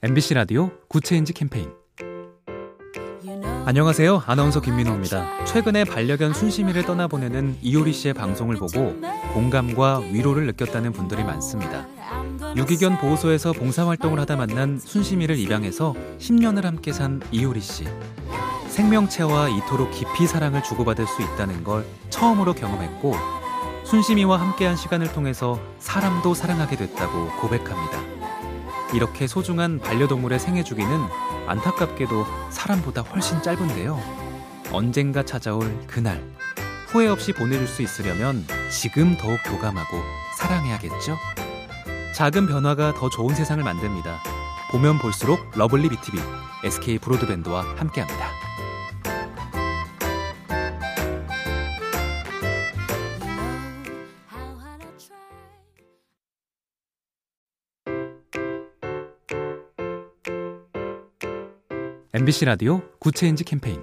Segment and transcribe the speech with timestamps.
[0.00, 1.72] MBC 라디오 Good Change 캠페인
[3.66, 4.22] 안녕하세요.
[4.26, 5.44] 아나운서 김민호입니다.
[5.44, 8.94] 최근에 반려견 순심이를 떠나보내는 이효리 씨의 방송을 보고
[9.34, 11.88] 공감과 위로를 느꼈다는 분들이 많습니다.
[12.54, 17.84] 유기견 보호소에서 봉사활동을 하다 만난 순심이를 입양해서 10년을 함께 산 이효리 씨.
[18.68, 23.16] 생명체와 이토록 깊이 사랑을 주고받을 수 있다는 걸 처음으로 경험했고,
[23.84, 28.17] 순심이와 함께한 시간을 통해서 사람도 사랑하게 됐다고 고백합니다.
[28.94, 30.90] 이렇게 소중한 반려동물의 생애 주기는
[31.46, 34.00] 안타깝게도 사람보다 훨씬 짧은데요.
[34.72, 36.22] 언젠가 찾아올 그날,
[36.88, 39.98] 후회 없이 보내줄 수 있으려면 지금 더욱 교감하고
[40.38, 41.16] 사랑해야겠죠?
[42.14, 44.18] 작은 변화가 더 좋은 세상을 만듭니다.
[44.70, 46.18] 보면 볼수록 lovely B tv
[46.64, 48.37] SK 브로드밴드와 함께합니다.
[62.14, 63.82] MBC 라디오 Good Change 캠페인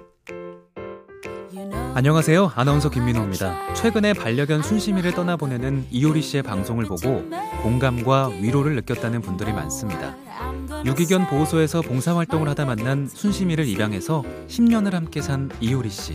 [1.94, 2.50] 안녕하세요.
[2.56, 3.74] 아나운서 김민호입니다.
[3.74, 7.24] 최근에 반려견 순심이를 떠나보내는 이효리 씨의 방송을 보고
[7.62, 10.16] 공감과 위로를 느꼈다는 분들이 많습니다.
[10.84, 16.14] 유기견 보호소에서 봉사활동을 하다 만난 순심이를 입양해서 10년을 함께 산 이효리 씨.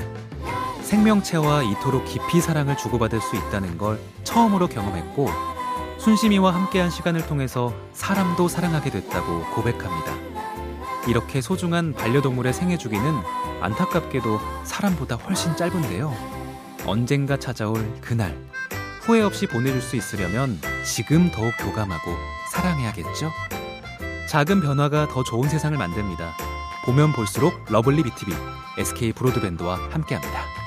[0.83, 5.29] 생명체와 이토록 깊이 사랑을 주고받을 수 있다는 걸 처음으로 경험했고,
[5.97, 10.30] 순심이와 함께한 시간을 통해서 사람도 사랑하게 됐다고 고백합니다.
[11.07, 13.03] 이렇게 소중한 반려동물의 생애 주기는
[13.61, 16.13] 안타깝게도 사람보다 훨씬 짧은데요.
[16.85, 18.37] 언젠가 찾아올 그날,
[19.01, 22.11] 후회 없이 보내줄 수 있으려면 지금 더욱 교감하고
[22.51, 23.31] 사랑해야겠죠?
[24.27, 26.33] 작은 변화가 더 좋은 세상을 만듭니다.
[26.85, 28.33] 보면 볼수록 lovely B tv
[28.77, 30.60] SK 브로드밴드와 함께합니다.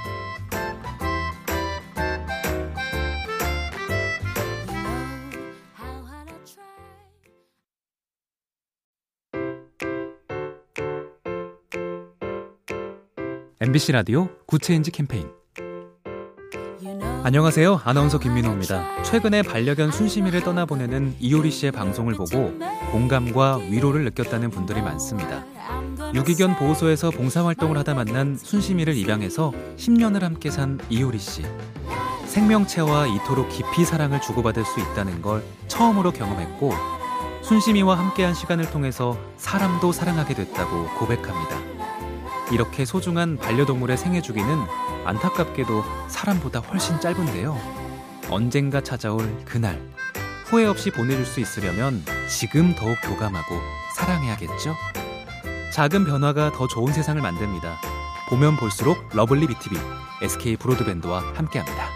[13.65, 15.27] MBC 라디오 Good Change 캠페인
[17.23, 17.81] 안녕하세요.
[17.83, 19.03] 아나운서 김민호입니다.
[19.05, 22.53] 최근에 반려견 순심이를 떠나보내는 이효리 씨의 방송을 보고
[22.93, 25.47] 공감과 위로를 느꼈다는 분들이 많습니다.
[26.13, 31.43] 유기견 보호소에서 봉사활동을 하다 만난 순심이를 입양해서 10년을 함께 산 이효리 씨.
[32.27, 36.71] 생명체와 이토록 깊이 사랑을 주고받을 수 있다는 걸 처음으로 경험했고,
[37.41, 41.74] 순심이와 함께한 시간을 통해서 사람도 사랑하게 됐다고 고백합니다.
[42.53, 44.47] 이렇게 소중한 반려동물의 생애 주기는
[45.05, 47.59] 안타깝게도 사람보다 훨씬 짧은데요.
[48.31, 49.81] 언젠가 찾아올 그날,
[50.47, 53.55] 후회 없이 보내줄 수 있으려면 지금 더욱 교감하고
[53.97, 54.75] 사랑해야겠죠?
[55.73, 57.81] 작은 변화가 더 좋은 세상을 만듭니다.
[58.29, 59.77] 보면 볼수록 lovely B tv
[60.23, 61.94] SK 브로드밴드와 함께합니다.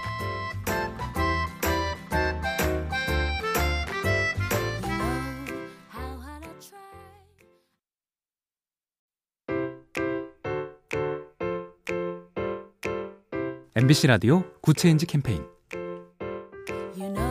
[13.78, 15.44] MBC 라디오 Good Change 캠페인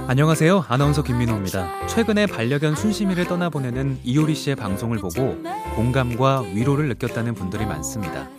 [0.07, 0.63] 안녕하세요.
[0.69, 1.87] 아나운서 김민호입니다.
[1.87, 5.43] 최근에 반려견 순심이를 떠나보내는 이효리 씨의 방송을 보고
[5.75, 8.29] 공감과 위로를 느꼈다는 분들이 많습니다.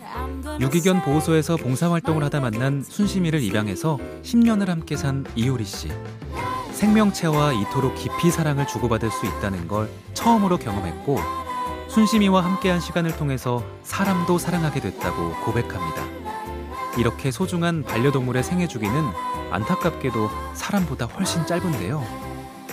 [0.59, 5.89] 유기견 보호소에서 봉사활동을 하다 만난 순심이를 입양해서 10년을 함께 산 이효리 씨.
[6.71, 11.19] 생명체와 이토록 깊이 사랑을 주고받을 수 있다는 걸 처음으로 경험했고,
[11.89, 16.18] 순심이와 함께한 시간을 통해서 사람도 사랑하게 됐다고 고백합니다.
[16.97, 18.93] 이렇게 소중한 반려동물의 생애 주기는
[19.51, 22.03] 안타깝게도 사람보다 훨씬 짧은데요.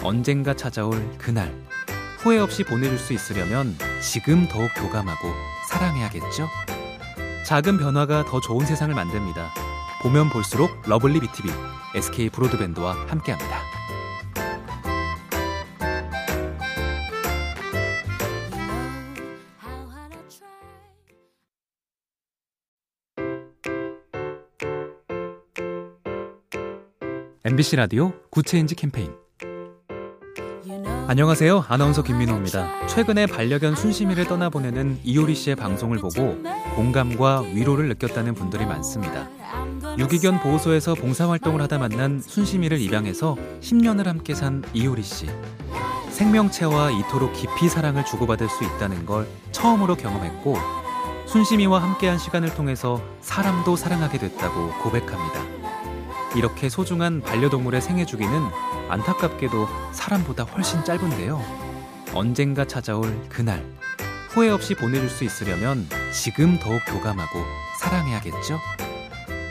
[0.02, 1.54] 언젠가 찾아올 그날,
[2.18, 5.28] 후회 없이 보내줄 수 있으려면 지금 더욱 교감하고
[5.68, 6.48] 사랑해야겠죠?
[7.46, 9.52] 작은 변화가 더 좋은 세상을 만듭니다.
[10.02, 11.50] 보면 볼수록 lovely B tv
[11.94, 13.75] SK 브로드밴드와 함께합니다.
[27.46, 29.12] MBC 라디오 Good Change 캠페인
[31.06, 31.66] 안녕하세요.
[31.68, 32.88] 아나운서 김민호입니다.
[32.88, 36.42] 최근에 반려견 순심이를 떠나보내는 이효리 씨의 방송을 보고
[36.74, 39.28] 공감과 위로를 느꼈다는 분들이 많습니다.
[39.96, 45.28] 유기견 보호소에서 봉사활동을 하다 만난 순심이를 입양해서 10년을 함께 산 이효리 씨.
[46.10, 50.56] 생명체와 이토록 깊이 사랑을 주고받을 수 있다는 걸 처음으로 경험했고,
[51.26, 55.55] 순심이와 함께한 시간을 통해서 사람도 사랑하게 됐다고 고백합니다.
[56.36, 58.30] 이렇게 소중한 반려동물의 생애 주기는
[58.90, 61.42] 안타깝게도 사람보다 훨씬 짧은데요.
[62.12, 63.64] 언젠가 찾아올 그날,
[64.28, 67.38] 후회 없이 보내줄 수 있으려면 지금 더욱 교감하고
[67.80, 68.58] 사랑해야겠죠?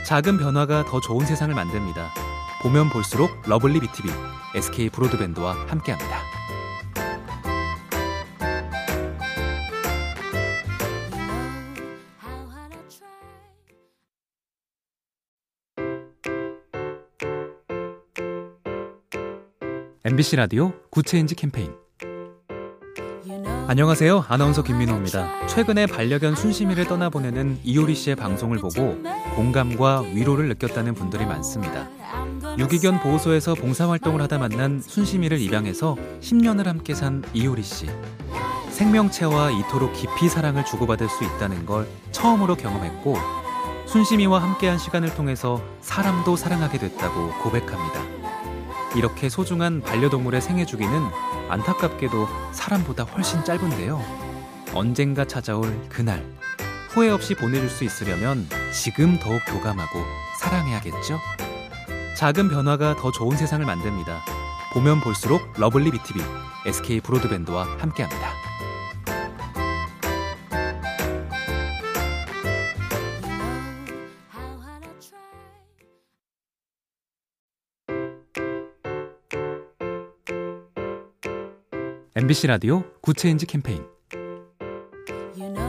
[0.06, 2.14] 작은 변화가 더 좋은 세상을 만듭니다.
[2.62, 4.12] 보면 볼수록 lovely B tv
[4.54, 6.35] SK 브로드밴드와 함께합니다.
[20.08, 21.74] MBC 라디오 Good Change 캠페인
[23.68, 24.26] 안녕하세요.
[24.30, 25.48] 아나운서 김민호입니다.
[25.48, 29.02] 최근에 반려견 순심이를 떠나보내는 이효리 씨의 방송을 보고
[29.36, 31.90] 공감과 위로를 느꼈다는 분들이 많습니다.
[32.60, 37.88] 유기견 보호소에서 봉사활동을 하다 만난 순심이를 입양해서 10년을 함께 산 이효리 씨.
[38.70, 43.18] 생명체와 이토록 깊이 사랑을 주고받을 수 있다는 걸 처음으로 경험했고,
[43.88, 48.15] 순심이와 함께한 시간을 통해서 사람도 사랑하게 됐다고 고백합니다.
[48.96, 50.92] 이렇게 소중한 반려동물의 생애 주기는
[51.50, 54.02] 안타깝게도 사람보다 훨씬 짧은데요.
[54.74, 56.26] 언젠가 찾아올 그날
[56.90, 60.00] 후회 없이 보내줄 수 있으려면 지금 더욱 교감하고
[60.40, 61.20] 사랑해야겠죠?
[62.18, 64.24] 작은 변화가 더 좋은 세상을 만듭니다.
[64.74, 66.22] 보면 볼수록 러블리 BTV,
[66.66, 68.45] SK 브로드밴드와 함께합니다.
[82.18, 83.84] MBC 라디오 Good Change 캠페인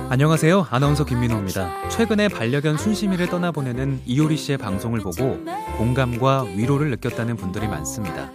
[0.08, 0.68] 안녕하세요.
[0.70, 1.88] 아나운서 김민호입니다.
[1.88, 5.44] 최근에 반려견 순심이를 떠나보내는 이효리 씨의 방송을 보고
[5.76, 8.30] 공감과 위로를 느꼈다는 분들이 많습니다.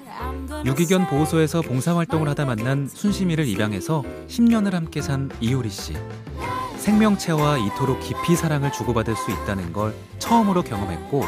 [0.65, 5.93] 유기견 보호소에서 봉사활동을 하다 만난 순심이를 입양해서 10년을 함께 산 이효리 씨.
[6.79, 11.23] 생명체와 이토록 깊이 사랑을 주고받을 수 있다는 걸 처음으로 경험했고,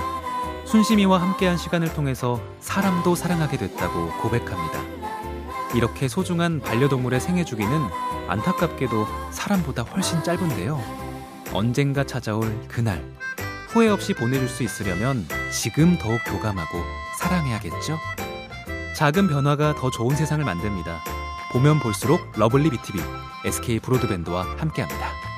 [0.66, 4.93] 순심이와 함께한 시간을 통해서 사람도 사랑하게 됐다고 고백합니다.
[5.76, 7.72] 이렇게 소중한 반려동물의 생애 주기는
[8.28, 10.80] 안타깝게도 사람보다 훨씬 짧은데요.
[11.52, 13.04] 언젠가 찾아올 그날
[13.70, 16.78] 후회 없이 보내줄 수 있으려면 지금 더욱 교감하고
[17.20, 17.98] 사랑해야겠죠?
[18.96, 21.04] 작은 변화가 더 좋은 세상을 만듭니다.
[21.52, 23.02] 보면 볼수록 러블리 BTV,
[23.46, 25.33] SK 브로드밴드와 함께합니다.